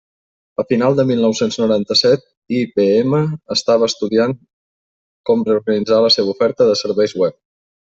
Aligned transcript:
A 0.61 0.63
finals 0.71 0.95
de 0.99 1.03
mil 1.09 1.19
nou-cents 1.25 1.57
noranta-set, 1.63 2.23
IBM 2.61 3.13
estava 3.57 3.91
estudiant 3.95 4.35
com 5.31 5.47
reorganitzar 5.53 6.03
la 6.09 6.13
seva 6.19 6.37
oferta 6.37 6.71
de 6.73 6.81
serveis 6.85 7.17
web. 7.25 7.41